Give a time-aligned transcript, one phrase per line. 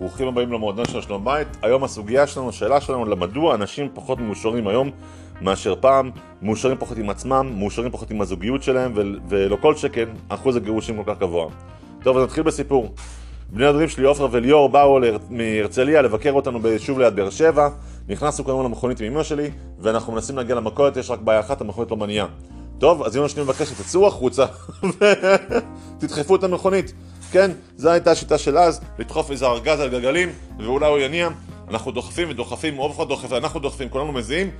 [0.00, 1.48] ברוכים הבאים למועדון של שלום בית.
[1.62, 4.90] היום הסוגיה שלנו, השאלה שלנו, למדוע אנשים פחות מאושרים היום
[5.40, 6.10] מאשר פעם,
[6.42, 8.92] מאושרים פחות עם עצמם, מאושרים פחות עם הזוגיות שלהם,
[9.28, 11.46] ולא כל שכן, אחוז הגירושים כל כך גבוה.
[12.02, 12.94] טוב, אז נתחיל בסיפור.
[13.50, 14.98] בני הדודים שלי, עופר וליאור, באו
[15.30, 17.68] מהרצליה לבקר אותנו שוב ליד באר שבע.
[18.08, 21.90] נכנסנו כמובן למכונית עם אמא שלי, ואנחנו מנסים להגיע למכולת, יש רק בעיה אחת, המכונית
[21.90, 22.26] לא מניעה.
[22.78, 24.44] טוב, אז אמא שלי מבקשת, תצאו החוצה
[25.98, 26.92] ותדחפו את המכונית.
[27.32, 31.28] כן, זו הייתה השיטה של אז, לדחוף איזה ארגז על גלגלים, ואולי הוא יניע.
[31.70, 34.50] אנחנו דוחפים ודוחפים, רוב אחד דוחף, אנחנו דוחפים, כולנו מזיעים,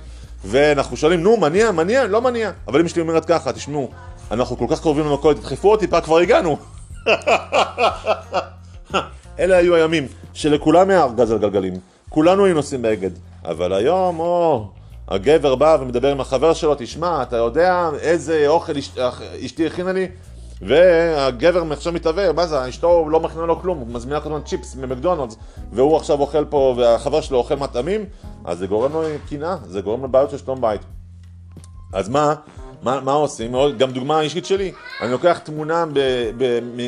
[0.45, 2.51] ואנחנו שואלים, נו, מניע, מניע, לא מניע.
[2.67, 3.89] אבל אמא שלי אומרת ככה, תשמעו,
[4.31, 6.57] אנחנו כל כך קרובים למכולת, תדחפו אותי, פעם כבר הגענו.
[9.39, 11.73] אלה היו הימים שלכולם היה ארגז על גלגלים,
[12.09, 13.11] כולנו היינו נוסעים באגד,
[13.45, 14.67] אבל היום, או,
[15.07, 18.73] הגבר בא ומדבר עם החבר שלו, תשמע, אתה יודע איזה אוכל
[19.45, 20.07] אשתי הכינה לי?
[20.61, 24.75] והגבר עכשיו מתהווה, מה זה, אשתו לא מכינה לו כלום, הוא מזמינה כל הזמן צ'יפס
[24.75, 25.37] ממקדונלדס,
[25.71, 28.05] והוא עכשיו אוכל פה, והחבר שלו אוכל מטעמים,
[28.45, 30.81] אז זה גורם לו קנאה, זה גורם לבעיות של שלום בית.
[31.93, 32.33] אז מה?
[32.83, 33.55] מה, מה עושים?
[33.77, 35.99] גם דוגמה אישית שלי, אני לוקח תמונה ב,
[36.37, 36.79] ב, מ,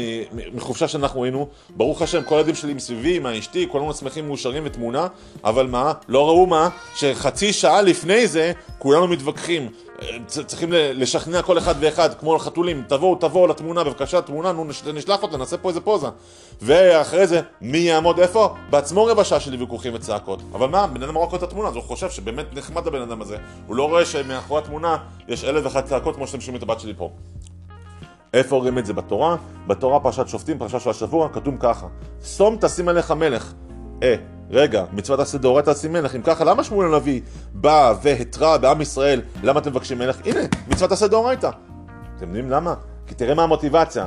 [0.58, 5.08] מחופשה שאנחנו היינו, ברוך השם, כל הילדים שלי מסביבי, עם אשתי, כולנו שמחים מאושרים ותמונה,
[5.44, 5.94] אבל מה?
[6.08, 6.70] לא ראו מה?
[6.96, 9.70] שחצי שעה לפני זה, כולנו מתווכחים.
[10.26, 15.38] צריכים לשכנע כל אחד ואחד, כמו חתולים, תבואו, תבואו לתמונה, בבקשה, תמונה, נו, נשלח אותה,
[15.38, 16.08] נעשה פה איזה פוזה.
[16.62, 18.56] ואחרי זה, מי יעמוד איפה?
[18.70, 20.42] בעצמו רבע שעה של ויכוחים וצעקות.
[20.54, 23.38] אבל מה, בן אדם רואה את התמונה, אז הוא חושב שבאמת נחמד הבן אדם הזה.
[23.68, 26.94] הוא לא רואה שמאחורי התמונה יש אלף ואחת צעקות כמו שאתם שומעים את הבת שלי
[26.98, 27.10] פה.
[28.34, 29.36] איפה רואים את זה בתורה?
[29.68, 31.88] בתורה פרשת שופטים, פרשה של השבוע, כתוב ככה:
[32.26, 33.54] שום תשים עליך מלך.
[34.04, 34.16] אה,
[34.54, 37.22] רגע, מצוות עשה דאורייתא תשים מלך, אם ככה, למה שמואל הנביא
[37.54, 40.18] בא והתרה בעם ישראל, למה אתם מבקשים מלך?
[40.26, 41.50] הנה, מצוות עשה דאורייתא.
[42.18, 42.74] אתם יודעים למה?
[43.08, 44.06] כי תראה מה המוטיבציה.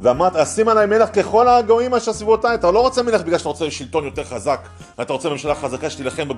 [0.00, 2.54] ואמרת, אשים עליי מלך ככל הגויים אשר סביבותיי.
[2.54, 4.68] אתה לא רוצה מלך בגלל שאתה רוצה שלטון יותר חזק.
[5.00, 6.28] אתה רוצה ממשלה חזקה שתילחם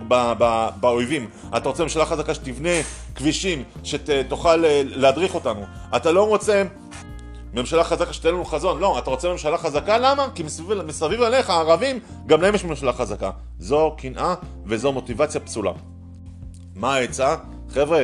[0.81, 1.29] באויבים.
[1.57, 2.69] אתה רוצה ממשלה חזקה שתבנה
[3.15, 5.65] כבישים, שתוכל אה, להדריך אותנו.
[5.97, 6.63] אתה לא רוצה
[7.55, 8.79] ממשלה חזקה שתהיה לנו חזון.
[8.81, 9.99] לא, אתה רוצה ממשלה חזקה?
[9.99, 10.27] למה?
[10.35, 13.31] כי מסביב, מסביב עליך, הערבים, גם להם יש ממשלה חזקה.
[13.59, 14.35] זו קנאה
[14.67, 15.73] וזו מוטיבציה פסולה.
[16.75, 17.37] מה העצה?
[17.75, 18.03] חבר'ה,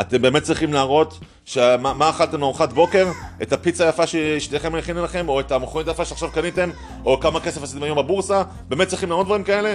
[0.00, 3.08] אתם באמת צריכים להראות שמה, מה אכלתם לארוחת בוקר?
[3.42, 6.70] את הפיצה היפה שאשתכם הכינה לכם, או את המכונית היפה שעכשיו קניתם,
[7.04, 8.42] או כמה כסף עשיתם היום בבורסה?
[8.68, 9.74] באמת צריכים להראות דברים כאלה?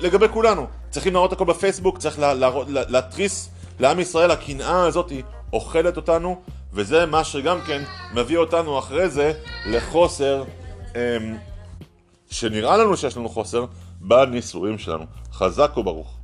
[0.00, 0.66] לגבי כולנו.
[0.90, 2.18] צריכים להראות הכל בפייסבוק, צריך
[2.68, 3.50] להתריס
[3.80, 5.12] לעם ישראל, הקנאה הזאת
[5.52, 6.40] אוכלת אותנו,
[6.72, 7.82] וזה מה שגם כן
[8.14, 9.32] מביא אותנו אחרי זה
[9.66, 10.44] לחוסר,
[10.94, 11.36] אמ,
[12.30, 13.64] שנראה לנו שיש לנו חוסר,
[14.00, 15.04] בנישואים שלנו.
[15.32, 16.21] חזק וברוך.